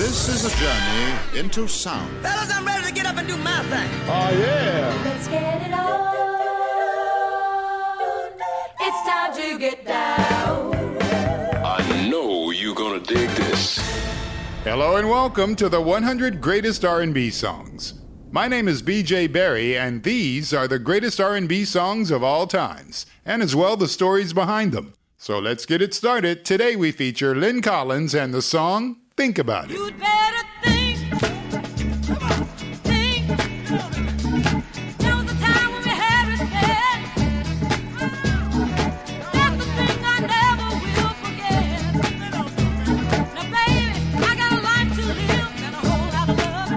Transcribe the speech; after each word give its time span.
This 0.00 0.30
is 0.30 0.46
a 0.46 0.56
journey 0.58 1.38
into 1.38 1.68
sound. 1.68 2.10
Fellas, 2.22 2.50
I'm 2.54 2.64
ready 2.64 2.86
to 2.86 2.90
get 2.94 3.04
up 3.04 3.18
and 3.18 3.28
do 3.28 3.36
my 3.36 3.62
thing. 3.64 3.90
Oh, 4.08 4.30
yeah. 4.32 5.02
Let's 5.04 5.28
get 5.28 5.60
it 5.60 5.74
on. 5.74 6.16
It's 8.80 9.02
time 9.06 9.34
to 9.36 9.58
get 9.58 9.84
down. 9.84 10.74
I 11.62 12.08
know 12.08 12.50
you're 12.50 12.74
gonna 12.74 13.00
dig 13.00 13.28
this. 13.28 13.76
Hello 14.64 14.96
and 14.96 15.10
welcome 15.10 15.54
to 15.56 15.68
the 15.68 15.82
100 15.82 16.40
Greatest 16.40 16.82
R&B 16.82 17.28
Songs. 17.28 17.92
My 18.30 18.48
name 18.48 18.68
is 18.68 18.82
BJ 18.82 19.30
Berry 19.30 19.76
and 19.76 20.02
these 20.02 20.54
are 20.54 20.66
the 20.66 20.78
greatest 20.78 21.20
R&B 21.20 21.66
songs 21.66 22.10
of 22.10 22.24
all 22.24 22.46
times 22.46 23.04
and 23.26 23.42
as 23.42 23.54
well 23.54 23.76
the 23.76 23.86
stories 23.86 24.32
behind 24.32 24.72
them. 24.72 24.94
So 25.18 25.38
let's 25.38 25.66
get 25.66 25.82
it 25.82 25.92
started. 25.92 26.46
Today 26.46 26.74
we 26.74 26.90
feature 26.90 27.36
Lyn 27.36 27.60
Collins 27.60 28.14
and 28.14 28.32
the 28.32 28.40
song 28.40 28.96
Think 29.16 29.38
About 29.38 29.70
It. 29.70 29.76
You'd 29.76 29.98
better 29.98 30.44
think. 30.62 30.98
Think. 32.84 33.26
There 34.98 35.14
was 35.14 35.26
a 35.30 35.34
time 35.38 35.72
when 35.72 35.82
we 35.82 35.90
had 35.90 36.28
respect. 36.30 37.02
That's 39.32 39.56
the 39.56 39.64
thing 39.76 39.98
I 40.04 40.20
never 40.20 40.68
will 40.86 41.14
forget. 41.20 41.78
Now, 43.34 43.44
baby, 43.50 43.88
I 44.16 44.34
got 44.36 44.52
a 44.52 44.54
life 44.62 44.90
to 44.96 45.04
live 45.04 45.52
and 45.64 45.74
a 45.74 45.76
whole 45.78 46.08
lot 46.12 46.28
of 46.28 46.36
love 46.38 46.70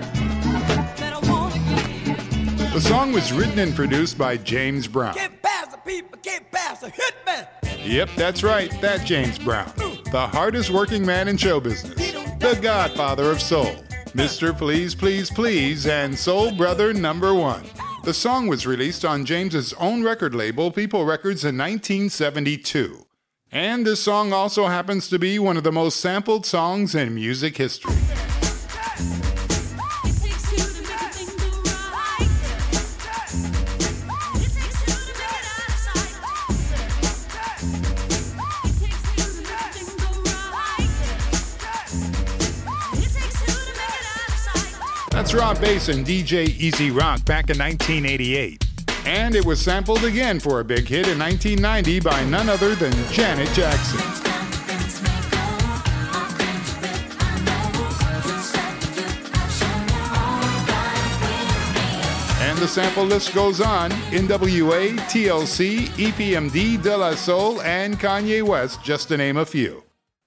that 0.98 1.14
I 1.14 1.16
wanna 1.30 1.60
give. 1.70 2.74
The 2.74 2.82
song 2.82 3.14
was 3.14 3.32
written 3.32 3.60
and 3.60 3.74
produced 3.74 4.18
by 4.18 4.36
James 4.38 4.88
Brown. 4.88 5.14
Get 5.14 5.42
past 5.42 5.72
the 5.72 5.78
people, 5.78 6.18
get 6.22 6.52
past 6.52 6.82
the 6.82 6.92
hitman. 6.92 7.48
Yep, 7.86 8.10
that's 8.16 8.44
right, 8.44 8.70
that 8.82 9.06
James 9.06 9.38
Brown. 9.40 9.72
The 10.12 10.28
hardest 10.28 10.70
working 10.70 11.06
man 11.06 11.28
in 11.28 11.38
show 11.38 11.60
business. 11.60 12.03
The 12.44 12.60
godfather 12.62 13.32
of 13.32 13.42
soul. 13.42 13.74
Mr. 14.08 14.56
Please, 14.56 14.94
Please, 14.94 15.32
Please, 15.32 15.88
and 15.88 16.14
Soul 16.14 16.52
Brother 16.52 16.94
number 16.94 17.34
one. 17.34 17.64
The 18.04 18.14
song 18.14 18.48
was 18.48 18.68
released 18.68 19.06
on 19.06 19.24
James's 19.24 19.72
own 19.76 20.04
record 20.04 20.36
label, 20.36 20.70
People 20.70 21.06
Records, 21.06 21.46
in 21.46 21.58
1972. 21.58 23.06
And 23.50 23.88
this 23.88 24.02
song 24.02 24.34
also 24.34 24.66
happens 24.66 25.08
to 25.08 25.18
be 25.18 25.40
one 25.40 25.56
of 25.56 25.64
the 25.64 25.72
most 25.72 26.02
sampled 26.02 26.46
songs 26.46 26.96
in 26.96 27.16
music 27.16 27.56
history. 27.56 27.96
Rob 45.34 45.60
Base 45.60 45.90
and 45.90 46.06
DJ 46.06 46.48
E-Z 46.48 46.92
Rock 46.92 47.26
back 47.26 47.50
in 47.50 47.58
1988. 47.58 48.66
And 49.06 49.36
it 49.36 49.46
was 49.46 49.60
sampled 49.60 50.04
again 50.04 50.40
for 50.40 50.60
a 50.60 50.64
big 50.64 50.88
hit 50.88 51.08
in 51.08 51.18
1990 51.18 52.00
by 52.02 52.24
none 52.26 52.50
other 52.50 52.76
than 52.76 52.92
Janet 53.12 53.50
Jackson. 53.54 54.00
And 62.42 62.58
the 62.60 62.68
sample 62.68 63.06
list 63.06 63.34
goes 63.34 63.60
on. 63.60 63.92
NWA, 64.12 64.98
TLC, 65.10 65.88
EPMD, 65.88 66.82
De 66.82 66.96
La 66.96 67.16
Soul, 67.16 67.62
and 67.62 68.00
Kanye 68.00 68.44
West, 68.44 68.84
just 68.84 69.08
to 69.08 69.18
name 69.18 69.38
a 69.38 69.46
few. 69.46 69.84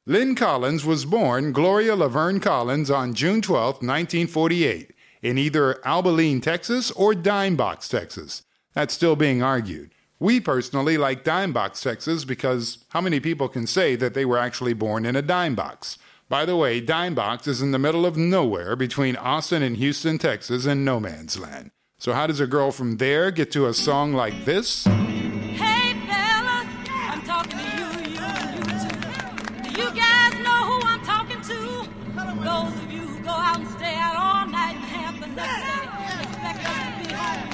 Lyn 0.08 0.36
Collins 0.36 0.84
was 0.84 1.04
born 1.04 1.50
Gloria 1.50 1.96
Laverne 1.96 2.38
Collins 2.38 2.92
on 2.92 3.12
June 3.12 3.42
12, 3.42 3.82
1948, 3.82 4.92
in 5.22 5.38
either 5.38 5.84
Abilene, 5.86 6.40
Texas 6.40 6.90
or 6.92 7.14
Dime 7.14 7.56
Box, 7.56 7.88
Texas. 7.88 8.42
That's 8.74 8.94
still 8.94 9.16
being 9.16 9.42
argued. 9.42 9.92
We 10.18 10.40
personally 10.40 10.96
like 10.96 11.24
Dime 11.24 11.52
Box, 11.52 11.80
Texas 11.82 12.24
because 12.24 12.84
how 12.90 13.00
many 13.00 13.20
people 13.20 13.48
can 13.48 13.66
say 13.66 13.96
that 13.96 14.14
they 14.14 14.24
were 14.24 14.38
actually 14.38 14.72
born 14.72 15.04
in 15.04 15.14
a 15.14 15.22
dime 15.22 15.54
box? 15.54 15.98
By 16.28 16.44
the 16.44 16.56
way, 16.56 16.80
Dime 16.80 17.14
Box 17.14 17.46
is 17.46 17.62
in 17.62 17.70
the 17.70 17.78
middle 17.78 18.04
of 18.04 18.16
nowhere 18.16 18.74
between 18.74 19.14
Austin 19.16 19.62
and 19.62 19.76
Houston, 19.76 20.18
Texas, 20.18 20.66
and 20.66 20.84
no 20.84 20.98
man's 20.98 21.38
land. 21.38 21.70
So, 21.98 22.14
how 22.14 22.26
does 22.26 22.40
a 22.40 22.46
girl 22.46 22.72
from 22.72 22.96
there 22.96 23.30
get 23.30 23.52
to 23.52 23.66
a 23.66 23.74
song 23.74 24.12
like 24.12 24.44
this? 24.44 24.86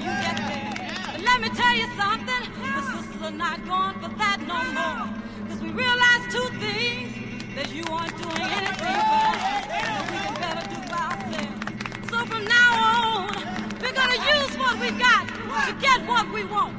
You 0.00 0.12
get 0.24 0.36
there. 0.36 0.72
But 1.12 1.22
let 1.22 1.40
me 1.40 1.48
tell 1.50 1.76
you 1.76 1.88
something, 1.96 2.42
the 2.60 2.82
sisters 2.92 3.22
are 3.22 3.30
not 3.30 3.64
going 3.66 3.94
for 4.00 4.10
that 4.18 4.38
no 4.46 4.58
more. 4.78 5.06
Cause 5.48 5.60
we 5.60 5.70
realize 5.70 6.22
two 6.32 6.48
things, 6.58 7.22
that 7.54 7.70
you 7.72 7.84
aren't 7.92 8.16
doing 8.16 8.40
anything 8.40 8.76
that 8.80 10.08
we 10.10 10.16
can 10.24 10.34
better 10.40 10.64
do 10.72 10.80
by 10.88 11.04
ourselves. 11.12 12.10
So 12.10 12.24
from 12.24 12.44
now 12.46 12.70
on, 12.88 13.34
we're 13.80 13.92
gonna 13.92 14.20
use 14.38 14.56
what 14.56 14.80
we 14.80 14.90
got 14.98 15.28
to 15.66 15.74
get 15.80 16.06
what 16.06 16.32
we 16.32 16.44
want. 16.44 16.74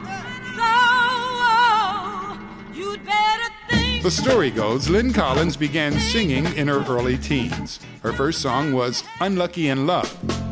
So 0.57 0.67
you'd 2.73 3.05
better 3.05 3.49
think. 3.69 4.03
The 4.03 4.11
story 4.11 4.49
goes 4.49 4.89
Lyn 4.89 5.13
Collins 5.13 5.57
began 5.57 5.93
singing 5.99 6.45
in 6.57 6.67
her 6.67 6.83
early 6.87 7.17
teens. 7.17 7.79
Her 8.01 8.11
first 8.11 8.41
song 8.41 8.73
was 8.73 9.03
Unlucky 9.21 9.69
in 9.69 9.85
Love. 9.85 10.42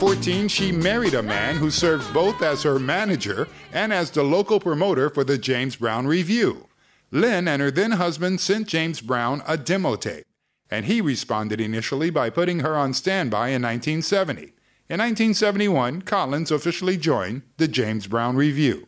14, 0.00 0.48
she 0.48 0.72
married 0.72 1.12
a 1.12 1.22
man 1.22 1.56
who 1.56 1.70
served 1.70 2.14
both 2.14 2.40
as 2.40 2.62
her 2.62 2.78
manager 2.78 3.46
and 3.70 3.92
as 3.92 4.10
the 4.10 4.22
local 4.22 4.58
promoter 4.58 5.10
for 5.10 5.24
the 5.24 5.36
James 5.36 5.76
Brown 5.76 6.06
Revue. 6.06 6.66
Lynn 7.10 7.46
and 7.46 7.60
her 7.60 7.70
then 7.70 7.90
husband 7.90 8.40
sent 8.40 8.66
James 8.66 9.02
Brown 9.02 9.42
a 9.46 9.58
demo 9.58 9.96
tape, 9.96 10.24
and 10.70 10.86
he 10.86 11.02
responded 11.02 11.60
initially 11.60 12.08
by 12.08 12.30
putting 12.30 12.60
her 12.60 12.78
on 12.78 12.94
standby 12.94 13.48
in 13.48 13.60
1970. 13.60 14.54
In 14.88 15.00
1971, 15.00 16.00
Collins 16.00 16.50
officially 16.50 16.96
joined 16.96 17.42
the 17.58 17.68
James 17.68 18.06
Brown 18.06 18.36
Revue. 18.36 18.86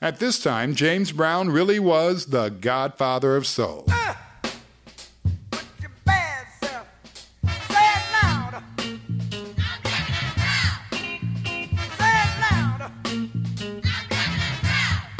At 0.00 0.20
this 0.20 0.40
time, 0.40 0.76
James 0.76 1.10
Brown 1.10 1.50
really 1.50 1.80
was 1.80 2.26
the 2.26 2.50
godfather 2.50 3.34
of 3.34 3.44
soul. 3.44 3.86
Put 3.86 4.16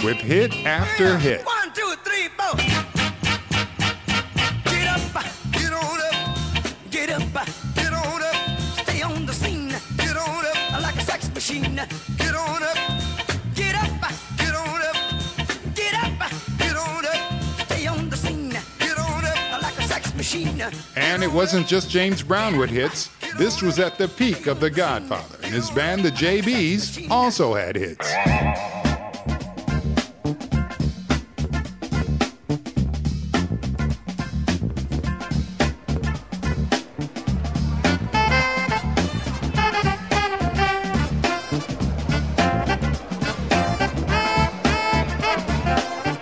With 0.04 0.18
hit 0.18 0.54
after 0.66 1.16
hit. 1.16 1.46
One, 1.46 1.72
two, 1.72 1.94
three, 2.04 2.28
four. 2.36 2.54
Get 4.70 4.86
up, 4.86 5.00
get 5.50 5.72
on 5.72 5.98
up, 5.98 6.66
get 6.90 7.08
up, 7.08 7.22
get 7.74 7.90
on 7.90 8.22
up. 8.22 8.58
Stay 8.82 9.00
on 9.00 9.24
the 9.24 9.32
scene, 9.32 9.70
get 9.96 10.14
on 10.18 10.44
up 10.44 10.82
like 10.82 10.96
a 10.96 11.00
sex 11.00 11.32
machine. 11.32 11.76
Get 12.18 12.34
on 12.34 12.62
up, 12.62 12.76
get 13.54 13.74
up, 13.76 13.90
get 14.36 14.54
on 14.54 14.82
up, 14.82 14.96
get 15.74 15.94
up, 15.94 16.30
get 16.58 16.76
on 16.76 17.06
up. 17.06 17.66
Stay 17.66 17.86
on 17.86 18.10
the 18.10 18.16
scene, 18.18 18.50
get 18.78 18.98
on 18.98 19.24
up 19.24 19.62
like 19.62 19.78
a 19.78 19.88
sex 19.88 20.14
machine. 20.14 20.62
And 20.96 21.22
it 21.22 21.32
wasn't 21.32 21.66
just 21.66 21.88
James 21.88 22.22
Brown 22.22 22.58
with 22.58 22.68
hits. 22.68 23.08
This 23.38 23.62
was 23.62 23.78
at 23.78 23.96
the 23.96 24.08
peak 24.08 24.48
of 24.48 24.60
The 24.60 24.68
Godfather, 24.68 25.38
and 25.42 25.54
his 25.54 25.70
band, 25.70 26.02
the 26.02 26.10
JBs, 26.10 27.10
also 27.10 27.54
had 27.54 27.74
hits. 27.74 28.12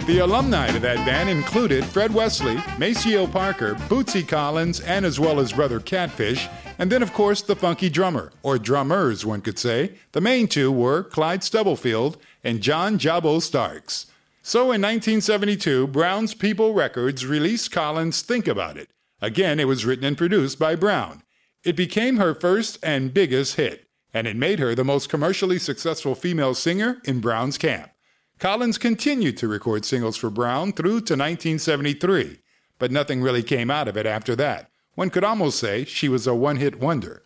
Alumni 0.08 0.70
to 0.70 0.78
that 0.80 1.04
band 1.06 1.28
included 1.28 1.84
Fred 1.84 2.12
Wesley, 2.12 2.56
Maceo 2.78 3.26
Parker, 3.26 3.74
Bootsy 3.88 4.26
Collins, 4.26 4.80
and 4.80 5.06
as 5.06 5.20
well 5.20 5.38
as 5.38 5.52
brother 5.52 5.80
Catfish, 5.80 6.48
and 6.78 6.90
then 6.90 7.02
of 7.02 7.12
course 7.12 7.42
the 7.42 7.54
funky 7.54 7.88
drummer, 7.88 8.32
or 8.42 8.58
drummers 8.58 9.24
one 9.24 9.40
could 9.40 9.58
say. 9.58 9.94
The 10.12 10.20
main 10.20 10.48
two 10.48 10.72
were 10.72 11.04
Clyde 11.04 11.44
Stubblefield 11.44 12.16
and 12.42 12.60
John 12.60 12.98
Jabo 12.98 13.40
Starks. 13.40 14.06
So 14.42 14.62
in 14.62 14.82
1972, 14.82 15.86
Brown's 15.86 16.34
People 16.34 16.74
Records 16.74 17.24
released 17.24 17.70
Collins' 17.70 18.22
Think 18.22 18.48
About 18.48 18.76
It. 18.76 18.88
Again, 19.20 19.60
it 19.60 19.68
was 19.68 19.84
written 19.84 20.04
and 20.04 20.18
produced 20.18 20.58
by 20.58 20.74
Brown. 20.74 21.22
It 21.64 21.76
became 21.76 22.16
her 22.16 22.34
first 22.34 22.78
and 22.82 23.14
biggest 23.14 23.54
hit, 23.54 23.86
and 24.12 24.26
it 24.26 24.36
made 24.36 24.58
her 24.58 24.74
the 24.74 24.84
most 24.84 25.08
commercially 25.08 25.60
successful 25.60 26.16
female 26.16 26.54
singer 26.54 27.00
in 27.04 27.20
Brown's 27.20 27.56
camp. 27.56 27.91
Collins 28.38 28.78
continued 28.78 29.36
to 29.36 29.48
record 29.48 29.84
singles 29.84 30.16
for 30.16 30.30
Brown 30.30 30.72
through 30.72 31.02
to 31.02 31.14
1973, 31.14 32.40
but 32.78 32.90
nothing 32.90 33.22
really 33.22 33.42
came 33.42 33.70
out 33.70 33.88
of 33.88 33.96
it 33.96 34.06
after 34.06 34.34
that. 34.36 34.68
One 34.94 35.10
could 35.10 35.24
almost 35.24 35.58
say 35.58 35.84
she 35.84 36.08
was 36.08 36.26
a 36.26 36.34
one 36.34 36.56
hit 36.56 36.80
wonder. 36.80 37.22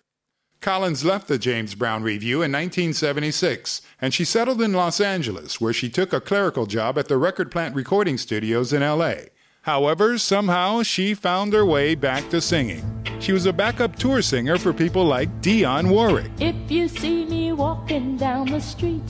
Collins 0.60 1.04
left 1.04 1.28
the 1.28 1.38
James 1.38 1.74
Brown 1.74 2.02
Revue 2.02 2.42
in 2.42 2.52
1976, 2.52 3.82
and 4.00 4.12
she 4.12 4.24
settled 4.24 4.60
in 4.60 4.72
Los 4.72 5.00
Angeles, 5.00 5.60
where 5.60 5.72
she 5.72 5.88
took 5.88 6.12
a 6.12 6.20
clerical 6.20 6.66
job 6.66 6.98
at 6.98 7.08
the 7.08 7.16
Record 7.16 7.50
Plant 7.50 7.74
Recording 7.74 8.18
Studios 8.18 8.72
in 8.72 8.82
LA. 8.82 9.14
However, 9.62 10.18
somehow 10.18 10.82
she 10.82 11.14
found 11.14 11.52
her 11.52 11.64
way 11.64 11.94
back 11.94 12.28
to 12.30 12.40
singing. 12.40 12.84
She 13.18 13.32
was 13.32 13.46
a 13.46 13.52
backup 13.52 13.96
tour 13.96 14.22
singer 14.22 14.58
for 14.58 14.72
people 14.72 15.04
like 15.04 15.40
Dionne 15.40 15.90
Warwick. 15.90 16.30
If 16.38 16.70
you 16.70 16.88
see 16.88 17.24
me 17.26 17.52
walking 17.52 18.16
down 18.16 18.50
the 18.50 18.60
street 18.60 19.02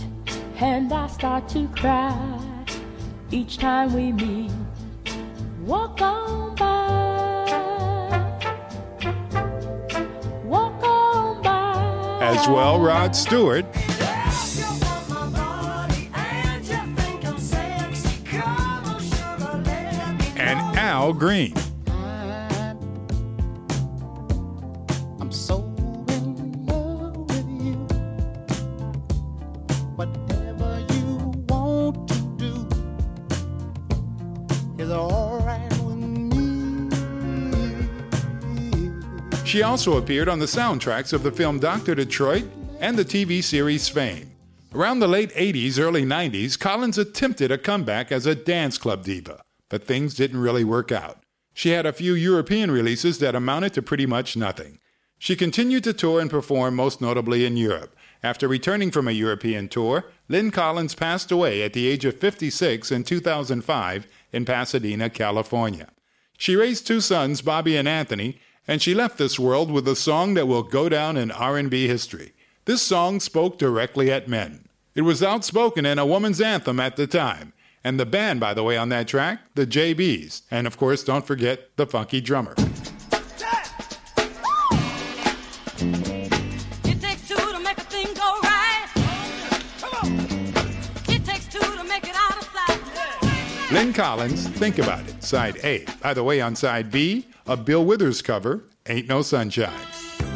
and 0.58 0.92
I 0.92 1.06
start 1.08 1.48
to 1.50 1.68
cry 1.68 2.64
each 3.30 3.58
time 3.58 3.92
we 3.92 4.12
meet, 4.12 4.50
walk 5.60 6.00
on 6.00 6.54
by. 6.54 6.76
Walk 10.44 10.82
on 10.82 11.42
by. 11.42 12.18
As 12.22 12.48
well, 12.48 12.80
Rod 12.80 13.14
Stewart 13.14 13.66
and 20.38 20.78
Al 20.78 21.12
Green. 21.12 21.54
She 39.46 39.62
also 39.62 39.96
appeared 39.96 40.28
on 40.28 40.40
the 40.40 40.46
soundtracks 40.46 41.12
of 41.12 41.22
the 41.22 41.30
film 41.30 41.60
Dr. 41.60 41.94
Detroit 41.94 42.46
and 42.80 42.98
the 42.98 43.04
TV 43.04 43.40
series 43.44 43.88
Fame. 43.88 44.32
Around 44.74 44.98
the 44.98 45.06
late 45.06 45.30
80s, 45.34 45.78
early 45.78 46.04
90s, 46.04 46.58
Collins 46.58 46.98
attempted 46.98 47.52
a 47.52 47.56
comeback 47.56 48.10
as 48.10 48.26
a 48.26 48.34
dance 48.34 48.76
club 48.76 49.04
diva, 49.04 49.44
but 49.68 49.84
things 49.84 50.16
didn't 50.16 50.40
really 50.40 50.64
work 50.64 50.90
out. 50.90 51.20
She 51.54 51.70
had 51.70 51.86
a 51.86 51.92
few 51.92 52.14
European 52.14 52.72
releases 52.72 53.20
that 53.20 53.36
amounted 53.36 53.72
to 53.74 53.82
pretty 53.82 54.04
much 54.04 54.36
nothing. 54.36 54.80
She 55.16 55.36
continued 55.36 55.84
to 55.84 55.92
tour 55.92 56.20
and 56.20 56.28
perform 56.28 56.74
most 56.74 57.00
notably 57.00 57.46
in 57.46 57.56
Europe. 57.56 57.94
After 58.24 58.48
returning 58.48 58.90
from 58.90 59.06
a 59.06 59.12
European 59.12 59.68
tour, 59.68 60.06
Lyn 60.28 60.50
Collins 60.50 60.96
passed 60.96 61.30
away 61.30 61.62
at 61.62 61.72
the 61.72 61.86
age 61.86 62.04
of 62.04 62.18
56 62.18 62.90
in 62.90 63.04
2005 63.04 64.08
in 64.32 64.44
Pasadena, 64.44 65.08
California. 65.08 65.92
She 66.36 66.56
raised 66.56 66.84
two 66.84 67.00
sons, 67.00 67.42
Bobby 67.42 67.76
and 67.76 67.86
Anthony, 67.86 68.40
and 68.68 68.82
she 68.82 68.94
left 68.94 69.18
this 69.18 69.38
world 69.38 69.70
with 69.70 69.86
a 69.86 69.96
song 69.96 70.34
that 70.34 70.46
will 70.46 70.62
go 70.62 70.88
down 70.88 71.16
in 71.16 71.30
R&B 71.30 71.86
history. 71.86 72.32
This 72.64 72.82
song 72.82 73.20
spoke 73.20 73.58
directly 73.58 74.10
at 74.10 74.28
men. 74.28 74.68
It 74.94 75.02
was 75.02 75.22
outspoken 75.22 75.86
and 75.86 76.00
a 76.00 76.06
woman's 76.06 76.40
anthem 76.40 76.80
at 76.80 76.96
the 76.96 77.06
time. 77.06 77.52
And 77.84 78.00
the 78.00 78.06
band, 78.06 78.40
by 78.40 78.54
the 78.54 78.64
way, 78.64 78.76
on 78.76 78.88
that 78.88 79.06
track, 79.06 79.38
the 79.54 79.66
JBs. 79.66 80.42
And 80.50 80.66
of 80.66 80.76
course, 80.76 81.04
don't 81.04 81.24
forget 81.24 81.76
the 81.76 81.86
funky 81.86 82.20
drummer. 82.20 82.54
It 82.58 82.66
takes 87.00 87.28
two 87.28 87.36
to 87.36 87.60
make 87.60 87.78
a 87.78 87.82
thing 87.82 88.12
go 88.14 88.38
right. 88.42 88.88
It 91.08 91.24
takes 91.24 91.46
two 91.46 91.60
to 91.60 91.84
make 91.84 92.08
it 92.08 92.16
out 92.16 92.38
of 92.38 92.44
sight. 92.52 92.80
Lyn 93.72 93.92
Collins, 93.92 94.48
Think 94.48 94.78
About 94.78 95.06
It, 95.08 95.22
side 95.22 95.58
A. 95.62 95.84
By 96.02 96.14
the 96.14 96.24
way, 96.24 96.40
on 96.40 96.56
side 96.56 96.90
B, 96.90 97.26
a 97.46 97.56
Bill 97.56 97.84
Withers 97.84 98.22
cover, 98.22 98.64
Ain't 98.88 99.08
No 99.08 99.22
Sunshine. 99.22 99.72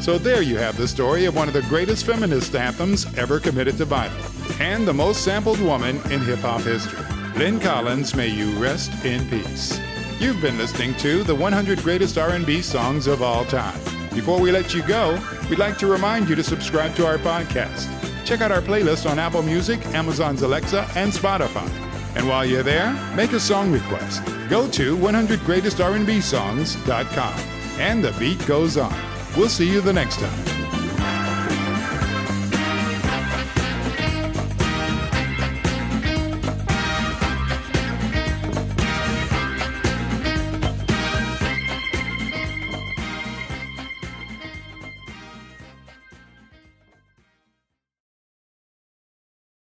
So 0.01 0.17
there 0.17 0.43
you 0.43 0.57
have 0.59 0.77
the 0.77 0.89
story 0.89 1.25
of 1.25 1.35
one 1.35 1.49
of 1.49 1.55
the 1.55 1.63
greatest 1.63 2.07
feminist 2.07 2.55
anthems 2.55 3.07
ever 3.19 3.41
committed 3.41 3.77
to 3.79 3.87
vinyl, 3.87 4.61
and 4.61 4.87
the 4.87 4.95
most 4.95 5.23
sampled 5.25 5.61
woman 5.61 5.97
in 6.11 6.21
hip 6.21 6.39
hop 6.39 6.63
history. 6.63 7.05
Lyn 7.37 7.61
Collins, 7.61 8.15
may 8.15 8.29
you 8.29 8.51
rest 8.59 9.05
in 9.05 9.29
peace. 9.29 9.81
You've 10.19 10.41
been 10.41 10.59
listening 10.59 10.95
to 10.97 11.23
the 11.23 11.35
100 11.35 11.81
greatest 11.81 12.19
R&B 12.19 12.63
songs 12.63 13.07
of 13.07 13.23
all 13.23 13.45
time. 13.45 13.79
Before 14.15 14.41
we 14.41 14.53
let 14.53 14.75
you 14.75 14.83
go, 14.83 15.19
we'd 15.49 15.59
like 15.59 15.79
to 15.79 15.87
remind 15.87 16.29
you 16.29 16.35
to 16.35 16.43
subscribe 16.43 16.95
to 16.97 17.07
our 17.07 17.19
podcast. 17.19 17.89
Check 18.25 18.41
out 18.41 18.53
our 18.53 18.61
playlist 18.61 19.11
on 19.11 19.19
Apple 19.19 19.43
Music, 19.43 19.85
Amazon's 19.87 20.43
Alexa, 20.43 20.89
and 20.95 21.13
Spotify. 21.13 21.69
And 22.17 22.29
while 22.29 22.45
you're 22.45 22.63
there, 22.63 22.93
make 23.15 23.33
a 23.33 23.41
song 23.41 23.73
request. 23.73 24.23
Go 24.51 24.69
to 24.71 24.97
100greatestrnbsongs.com. 24.97 27.35
And 27.79 28.05
the 28.05 28.13
beat 28.19 28.45
goes 28.47 28.77
on. 28.77 28.93
We'll 29.37 29.49
see 29.49 29.71
you 29.71 29.81
the 29.81 29.93
next 29.93 30.19
time. 30.19 30.60